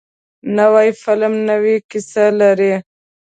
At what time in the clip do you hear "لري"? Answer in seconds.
2.39-2.73